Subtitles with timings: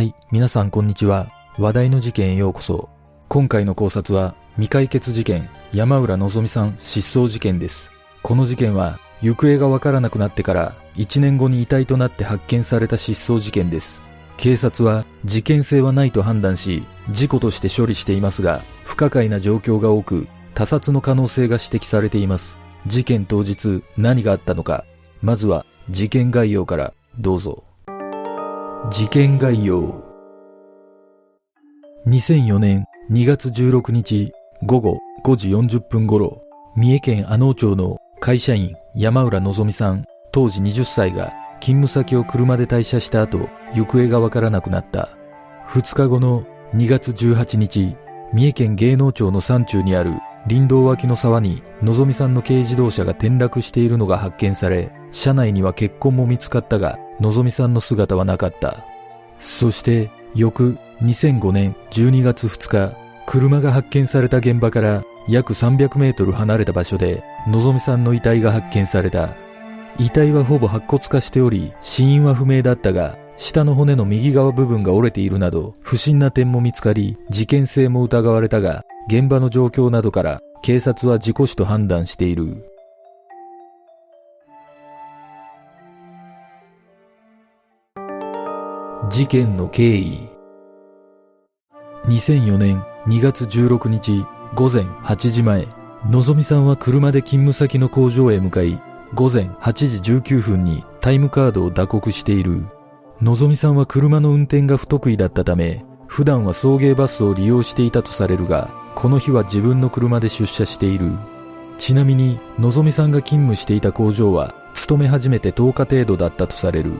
[0.00, 1.28] はい、皆さんこんにちは。
[1.58, 2.88] 話題の事件へようこそ。
[3.28, 7.92] 今回の考察は、未解決事件、山浦のぞみさん失踪事件です。
[8.22, 14.00] この事件は、行方がわからなくなってから、1年後に遺体となって発見された失踪事件です。
[14.38, 22.56] 警察は、事件性はないと判断し、事故として処理していますが、不可解な状況が多く、他殺の可能性が指摘されています。
[22.86, 24.86] 事件当日、何があったのか。
[25.20, 27.64] まずは、事件概要から、どうぞ。
[28.88, 30.02] 事件概要。
[32.06, 34.32] 2004年2月16日
[34.64, 36.40] 午後5時40分頃、
[36.76, 45.10] 三重県阿能町の会社員山浦のぞみさん、当時20歳が勤務先を車で退社した後、行方がわからなくなった。
[45.68, 47.96] 2日後の2月18日、
[48.32, 50.14] 三重県芸能町の山中にある
[50.48, 58.84] 林道脇の沢にのぞみさんの軽自動車が転落しているのが発見され、車内には血痕も見つかったが、のぞみさんの姿はなかった。
[59.38, 62.96] そして、翌2005年12月2日、
[63.26, 69.30] 車が発見された現場から約300メートル離れた場所で、のぞみさんの遺体が発見された。
[69.98, 82.62] 遺体はほぼ白骨化しており、死因は不明だったが、下の骨の右側部分が折れているなど、不審な点も見つかり、事件性も疑われたが、現場の状況などから、警察は事故死と判断している。
[89.08, 90.28] 事件の経緯
[92.04, 94.22] 2004年2月16日
[94.54, 95.66] 午前8時前、
[96.10, 98.78] のぞみさんは車で勤務先の工場へ向かい、
[99.14, 102.66] 午前8時19分にタイムカードを打刻している。
[103.22, 111.12] のぞみさんは車の運転が不得意だったため、普段は送迎バスを利用していたとされるが、この日は自分の車で出社している。
[111.76, 116.92] ちなみに、のぞみさんが勤務していた工場は、勤め始めて10日程度だったとされる。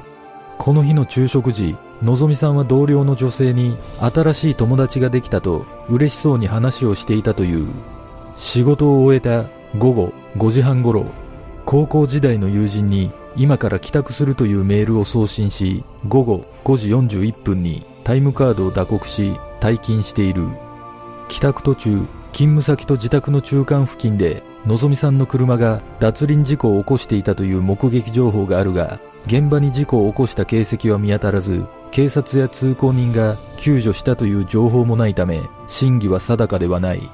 [0.58, 7.66] この日の昼食時、のぞみさんは同僚の女性に新しい友達ができたと嬉しそうに話をしていたという。
[8.36, 9.44] 仕事を終えた
[9.78, 11.06] 午後5時半頃、
[11.64, 20.48] 高校時代の友人に今から帰宅するというメールを送信し、午後5時41分にタイムカードを打刻し退勤している。
[21.28, 21.90] 帰宅途中、
[22.32, 37.10] 勤務先と自宅の中間付近で、のぞみさんの車が脱輪事故を起こしていたという目撃情報があるが、現場に事故を起こした形跡は見当たらず、警察や通行人が救助したという情報もないため、真偽は定かではない。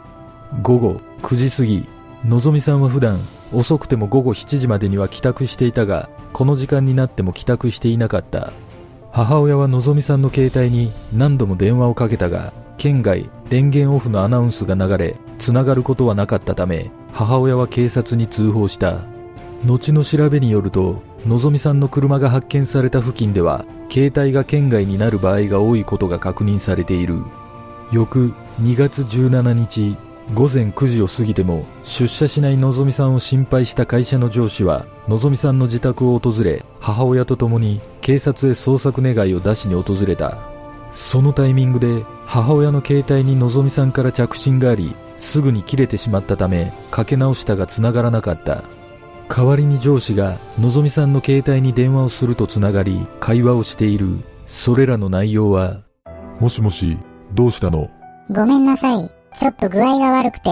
[0.63, 1.89] 午後9時過ぎ、
[2.25, 3.21] のぞみさんは普段、
[3.57, 8.53] 遅くても午後7時までには帰宅していたが、この時間になっても帰宅していなかった。
[9.13, 19.05] 母親はのぞみさんの携帯に何度も電話をかけたが、県外電源オフのアナウンスが流れ、繋がることはなかったため、母親は警察に通報した。
[19.65, 27.23] 後の調べによると、のぞみさんの車が発見された付近では、携帯が県外になる場合が多いことが確認されている。
[27.91, 29.97] 翌2月17日、
[30.35, 40.37] 午前9時を過ぎても出社しないのぞみさんを心配した会社の上司は、のぞみさんの自宅を訪れ、母親と共に警察へ捜索願いを出しに訪れた。
[40.93, 48.65] そのタイミングで母親の携帯にのぞみさんから着信があり、すぐに切れてしまったため、かけ直したが繋がらなかった。
[49.29, 54.19] 代わりに上司がのぞみさんの携帯に電話をすると繋がり、会話をしている。
[54.47, 55.83] それらの内容は、
[56.41, 56.99] もしもし、
[57.33, 57.89] どうしたの？
[58.31, 59.16] ごめんなさい。
[59.37, 60.51] ちょっと具合が悪くて、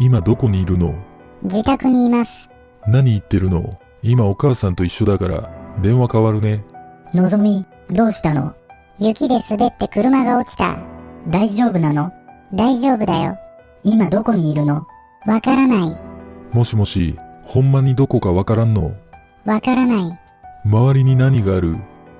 [0.00, 0.94] 今どこにいるの？
[1.42, 2.48] 自宅にいます。
[2.86, 3.80] 何言ってるの？
[4.02, 5.50] 今お母さんと一緒だから、
[5.82, 6.64] 電話変わるね。
[7.12, 8.54] のぞみ、どうしたの？
[9.00, 10.78] 雪で滑って車が落ちた。
[11.26, 12.12] 大丈夫なの？
[12.54, 13.36] 大丈夫だよ。
[13.82, 14.86] 今どこにいるの？
[15.26, 16.00] わからない。
[16.52, 18.94] もしもし、ほんまにどこかわからんの？
[19.44, 20.18] わからない。
[20.64, 21.76] 周りに何がある？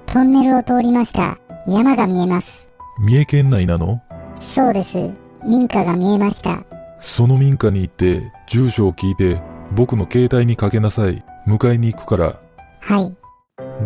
[0.07, 1.39] トンネルを通りました。
[1.69, 2.67] 山が見えます。
[2.99, 4.03] 三重県内なの？
[4.41, 5.13] そうです。
[5.45, 6.65] 民家が見えました。
[7.01, 9.41] その民家に行って、住所を聞いて、
[9.73, 11.25] 僕の携帯にかけなさい。
[11.47, 12.41] 迎えに行くから。
[12.81, 13.15] はい。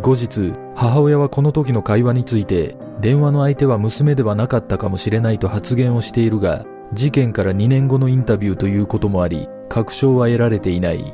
[0.02, 11.04] 後日、母親はこの時の会話について、電話の相手は娘ではなかったかもしれないと発言をしているが、事件から2年後のインタビューということもあり、確証は得られていない。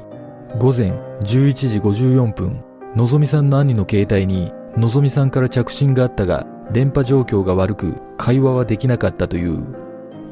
[0.59, 0.93] 午前
[1.23, 2.65] 11時54分、
[2.97, 9.80] のぞみさんの兄の携帯に、のぞみさんから着信があったが、電波状況が悪く、会話はできなかったという。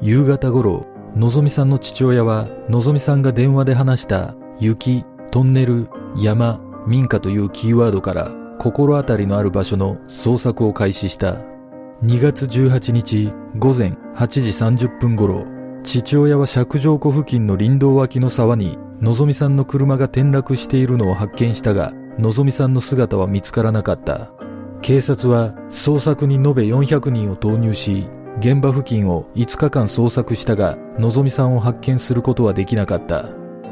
[0.00, 0.86] 夕方頃、
[1.16, 11.36] のぞみさんの父親は、のぞみさんが電話で話した、雪、トンネル、山、民家というキーワードから、心当たりのある場所の捜索を開始した。
[12.04, 14.28] 2月18日午前8
[14.76, 15.44] 時30分頃、
[15.82, 24.30] 父親は釈上湖付近の林道脇の沢に、のぞみさんの車が転落しているのを発見したが、のぞみさんの姿は見つからなかった。
[24.80, 28.08] 警察は捜索に延べ400人を投入し、
[28.38, 33.26] 現場付近を5日間捜索したが、のぞみさんを発見することはできなかった。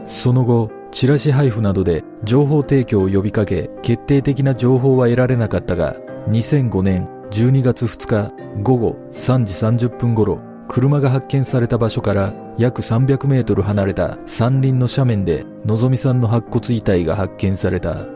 [0.09, 5.97] その後、チラシ配布などで情報提供を呼びかけ、決定的な情報は得られなかったが、
[6.29, 8.33] 2005年12月2日
[8.63, 18.16] 午後3時30分頃、車が発見された場所から約300メートル離れた山林の斜面でのぞみさんの白骨遺体が発見された。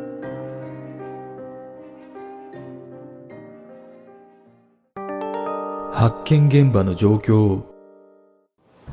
[6.01, 7.63] 発見現場の状況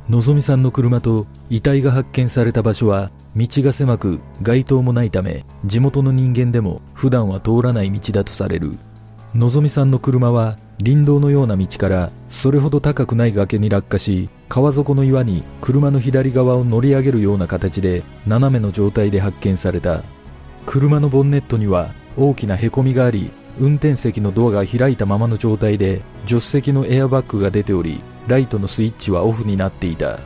[0.09, 8.77] のぞみさんの車と遺体が発見された場所は道が狭く街灯もないため地元の人間でも普段は通らない道だとされる。
[9.33, 20.03] のぞみさんの車は林道のような道からそれほど高くない崖に落下し川底の岩に車の左側を乗り上げるような形で斜めの状態で発見された。
[20.65, 30.19] 車のボンネットには大きな凹みがあり運転席のドアが開いたままの状態で助手席のエアバッグが出ておりライトのスイッチはオフになっていた。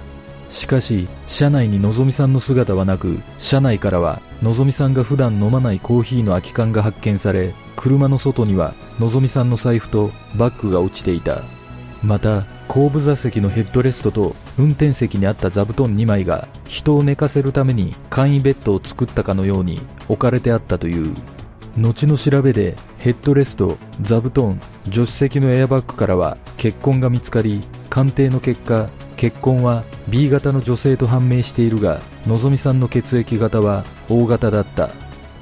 [0.50, 11.44] しかし車内にのぞみさんの姿はなく車内からはのぞみさんが普段飲まないコーヒーの空き缶が発見され車の外にはのぞみさんの財布とバッグが落ちていた。
[12.04, 21.16] また後部座席のヘッドレストと運転席にあった座布団2枚が人を寝かせるために簡易ベッドを作ったかのように置かれてあったという。
[21.78, 34.90] 後の調べでヘッドレスト座布団助手席のエアバッグからは血痕が見つかり鑑定の結果血痕は B 型の女性と判明しているがのぞみさんの血液型は O 型だった。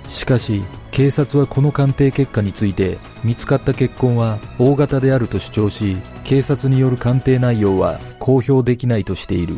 [0.07, 9.55] しかし警察はこの鑑定結果について見つかった血痕は O 型であると主張し警察による鑑定内容は公表できないとしている。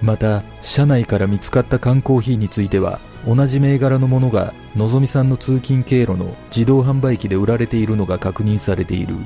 [0.00, 9.16] また車内から見つかった缶コーヒーについては同じ銘柄のものがのぞみさんの通勤経路の自動販売機で売られているのが確認されている。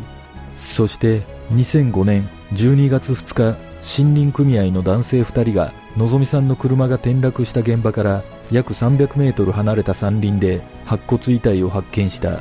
[0.59, 1.23] そして
[1.53, 3.59] 2005年12月2日
[4.01, 12.41] 森林組合の男性2人がのぞみさんの車が転落した現場から約300メートル離れた山林で白骨遺体を発見した。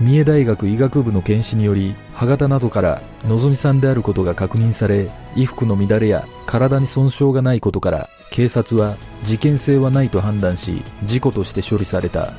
[0.00, 12.32] 三重大学医学部の検視により歯型などからのぞみさんであることが確認され衣服の乱れや体に損傷がないことから警察は事件性はないと判断し事故として処理された。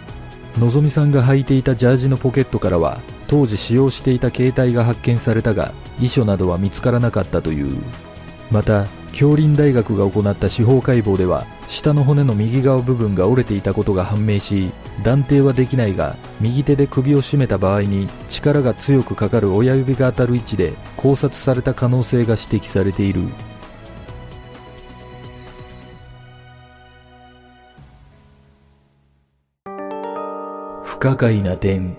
[0.58, 7.82] のぞみさんが履いていたジャージのポケットからは当時使用していた携帯が発見されたが遺書などは見つからなかったという。
[8.52, 14.72] また京林大学が行った司法解剖では下の骨の右側部分が折れていたことが判明し
[15.04, 23.30] 断定はできないが右手で首を絞めた場合に力が強くかかる親指が当たる位置で考察された可能性が指摘されている。
[31.04, 31.98] 可解な点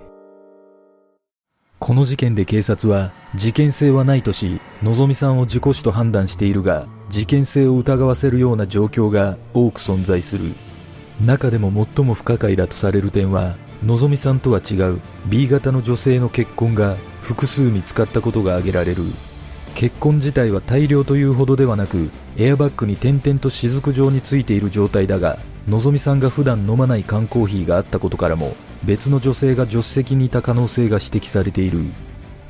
[1.79, 10.55] この事件で警察は事件性はないとし、のぞみさんを事故死と判断しているが、事件性を疑わせるような状況が多く存在する。
[11.21, 19.03] 中でも最も不可解だとされる点は、のぞみさんとは違う B 型の女性の血痕が複数見つかったことが挙げられる。
[19.75, 28.55] 血痕自体は大量というほどではなく、エアバッグに点々と雫状についている状態だが、のぞみさんが普段飲まない缶コーヒーがあったことからも、
[28.85, 31.81] 別の女性が助手席にいた可能性が指摘されている。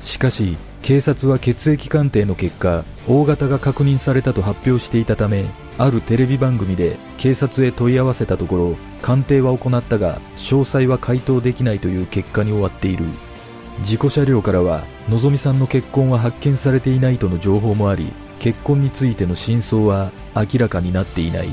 [0.00, 5.46] しかし警察は血液鑑定の結果 O 型が確認されたと発表していたため
[5.78, 13.06] あるテレビ番組で警察へ問い合わせたところ鑑定は行ったが詳細は回答できないという結果に終わっている。
[13.82, 21.48] 事故車両からはのぞみさんの結婚は発見されていないとの情報もあり結婚についての真相は明らかになっていない。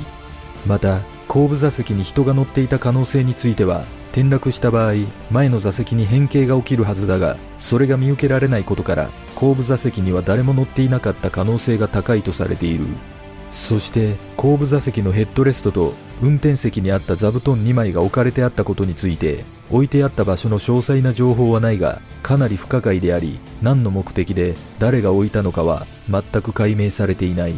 [0.66, 4.96] また後部座席に人が乗っていた可能性については転落した場合
[5.30, 12.86] 前の座席に変形が起きるはずだがそれが見受けられないことから後部座席には誰も乗っていなかった可能性が高いとされている。
[13.52, 27.54] そして後部座席のヘッドレストと運転席にあった座布団2枚が置かれてあったことについて置いてあった場所の詳細な情報はないがかなり不可解であり何の目的で誰が置いたのかは全く解明されていない。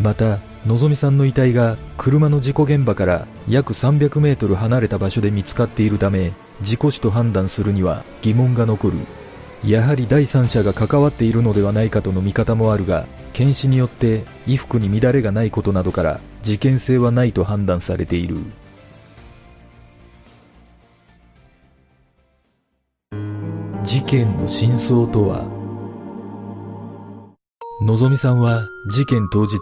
[0.00, 8.98] またのぞみさんの遺体が車の事故現場から約300メートル離れた場所で見つかっているため事故死と判断するには疑問が残る。
[9.64, 18.38] やはり第三者が関わっているのではないかとの見方もあるが検視によって衣服に乱れがないことなどから事件性はないと判断されている。
[23.82, 25.44] 事件の真相とは？
[27.82, 29.56] のぞみさんは事件当日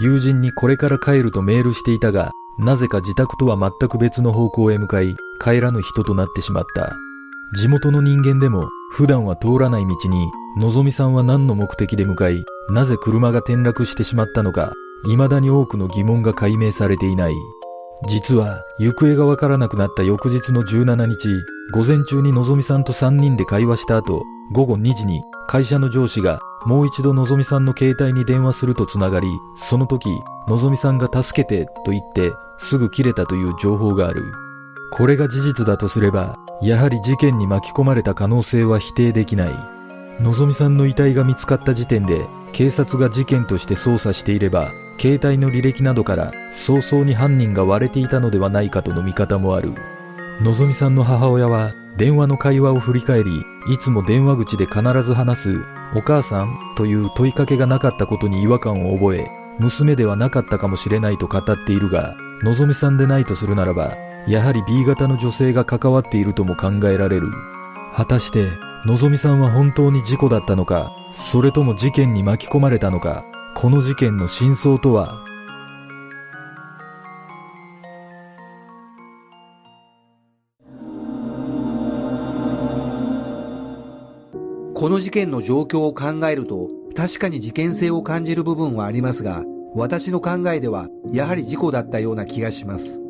[0.00, 6.96] 友人にこれから帰るとメールしていたが、なぜか自宅とは全く別の方向へ向かい、帰らぬ人となってしまった。
[7.56, 14.72] 地元の人間でも、普段は通らない道に、のぞみさんは何の目的で向かい、なぜ車が転落してしまったのか、
[15.04, 17.34] 未だに多くの疑問が解明されていない。
[18.06, 21.28] 実は、行方がわからなくなった翌日の17日、
[21.72, 30.10] 午前中にのぞみさんと3人で会話した後、午後2時に会社の上司がもう一度のぞみさんの携帯に電話するとつながり、その時、
[30.48, 34.34] のぞみさんが助けてと言ってすぐ切れたという情報がある。
[34.92, 39.50] これが事実だとすれば、やはり事件に巻き込まれた可能性は否定できない。
[40.20, 44.70] のぞみさんの遺体が見つかった時点で、警察が事件として捜査していれば、
[45.00, 49.72] 携帯の履歴などから早々に犯人が割れていたのではないかとの見方もある。
[50.42, 55.64] のぞみさんの母親は電話の会話を振り返り、いつも電話口で必ず話す、
[55.96, 59.28] お母さんという問いかけがなかったことに違和感を覚え、
[59.58, 63.96] 娘ではなかったかもしれないと語っているが、のぞみさんでないとするならば、
[64.28, 67.32] やはり B 型の女性が関わっているとも考えられる。
[67.92, 68.46] 果たして、
[68.86, 73.24] のぞみさんは本当に事故だったのか、それとも事件に巻き込まれたのか、
[73.56, 75.24] この事件の真相とは
[84.78, 89.42] この事件の状況を考えると、確かに事件性を感じる部分はありますが、
[89.74, 93.00] 私の考えでは、やはり事故だったような気がします。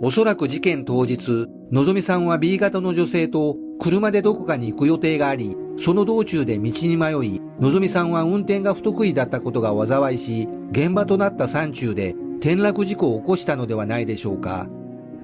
[0.00, 14.68] おそらく事件当日、のぞみさんは B 型の女性と車でどこかに行く予定があり、その道中で道に迷い、のぞみさんは運転が不得意だったことが災いし、現場となった山中で転落事故を起こしたのではないでしょうか。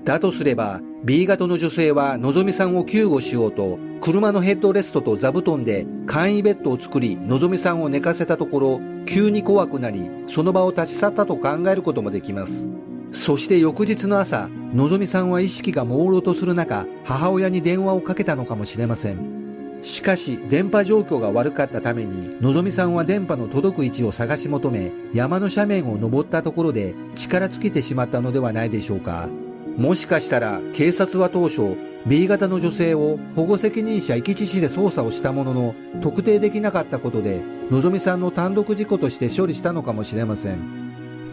[0.04, 12.68] だとすれば、B 型の女性はのぞみさんを救護しようと、車のヘッドレストと座布団で簡易ベッドを作り、のぞみさんを寝かせたところ、急に怖くなり、その場を立ち去ったと考えることもできます。
[13.12, 19.42] そして翌日の朝、のぞみさんは意識が朦朧とする中、母親に電話をかけたのかもしれません。
[19.82, 29.28] しかし、電波状況が悪かったために、のぞみさんは電波の届く位置を探し求め、山の斜面を登ったところで力尽きてしまったのではないでしょうか。
[29.76, 31.76] もしかしたら、警察は当初、
[32.06, 40.58] B 型の女性を保護責任者遺棄致死で捜査をしたものの、特定できなかったことで、のぞみさんの単独事故として処理したのかもしれません。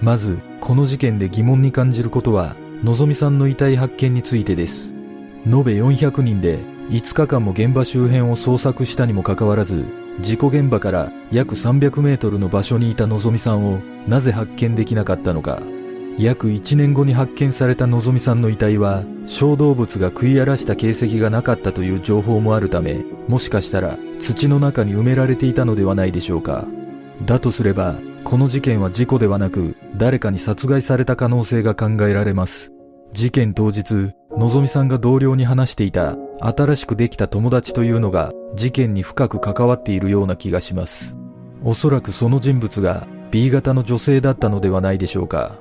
[0.01, 4.95] まず、この事件で疑問に感じることは、のぞみさんの遺体発見についてです。
[5.45, 9.85] 延べ400人で5日間も現場周辺を捜索したにもかかわらず、
[10.21, 15.61] 事故現場から約300メートルの場所にいたのぞみさんをなぜ発見できなかったのか。
[16.19, 26.65] 約1年後に発見されたのぞみさんの遺体は、小動物が食い荒らした形跡がなかったという情報もあるため、もしかしたら土の中に埋められていたのではないでしょうか。
[27.25, 27.95] だとすれば、
[28.25, 32.71] この事件は事故ではなく、誰かに殺害された可能性が考えられます。
[33.13, 41.15] 事件当日、のぞみさんが同僚に話していた、新しくできた友達というのが、事件に深く関わっているような気がします。
[41.63, 45.59] おそらくその人物が B 型の女性だったのではないでしょうか。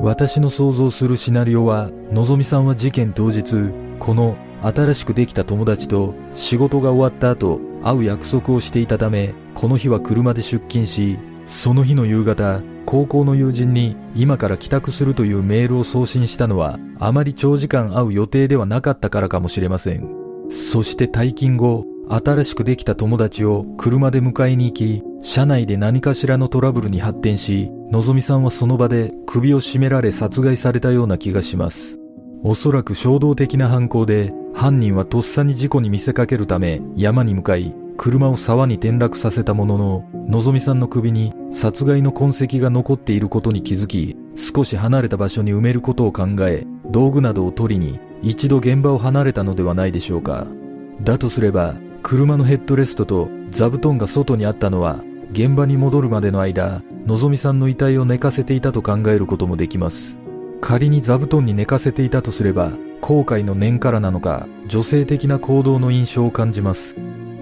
[0.00, 20.08] 私の想像するシナリオは、のぞみさんは事件当日、この新しくできた友達と仕事が終わった後、会う約束をしていたため、この日は車で出勤し、その日の夕方、高校の友人に今から帰宅するというメールを送信したのはあまり長時間会う予定ではなかったからかもしれません。
[20.50, 31.98] そして退勤後、新しくできた友達を車で迎えに行き、車内で何かしらのトラブルに発展し、のぞみさんはその場で首を絞められ殺害されたような気がします。
[32.42, 50.46] おそらく衝動的な犯行で、犯人はとっさに事故に見せかけるため山に向かい、車を沢に転落させたものの、のぞみさんの首に殺害の痕跡が残っていることに気づき、少し離れた場所に埋めることを考え、道具などを取りに一度現場を離れたのではないでしょうか。
[51.00, 55.02] だとすれば、車のヘッドレストと座布団が外にあったのは、
[55.34, 60.16] 現場に戻るまでの間、のぞみさんの遺体を寝かせていたと考えることもできます。
[60.60, 66.94] 仮に座布団に寝かせていたとすれば、後悔の念からなのか、女性的な行動の印象を感じます。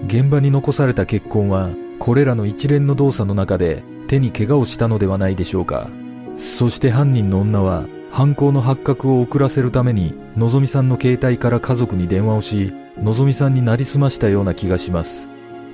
[0.07, 1.69] 現場に残された血痕は、
[1.99, 5.87] これらの一連の動作の中で手に怪我をしたのではないでしょうか。
[6.35, 15.29] そして犯人の女は、犯行の発覚を遅らせるために、のぞみさんの携帯から家族に電話をし、のぞみさんになりすましたような気がします。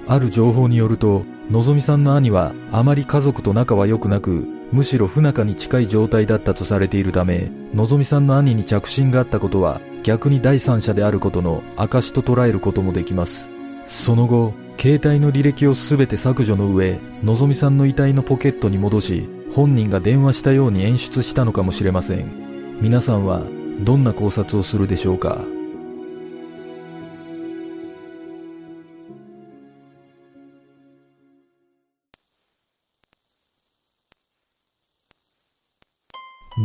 [0.10, 13.52] ある情報によると、のぞみさんの兄はあまり家族と仲は良くなく、むしろ不仲に近い状態だったとされているため、のぞみさんの兄に着信があったことは逆に第三者であることの証と捉えることもできます。
[13.88, 22.32] その後、携帯の履歴をすべて削除の上、のぞみさんの遺体のポケットに戻し、本人が電話したように演出したのかもしれません。
[22.82, 23.44] 皆さんは
[23.82, 25.46] どんな考察をするでしょうか？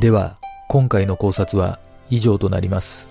[0.00, 1.78] では、今回の考察は
[2.10, 3.06] 以上となります。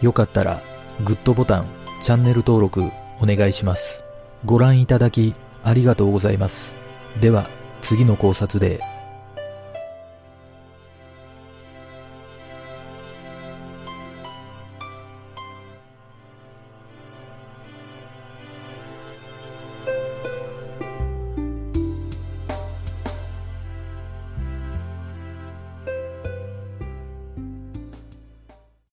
[0.00, 0.62] よかったら、
[1.04, 1.66] グッドボタン、
[2.00, 4.02] チャンネル登録お願いします。
[4.46, 6.72] ご覧いただきありがとうございます。
[7.20, 7.50] では、
[7.82, 8.80] 次の考察で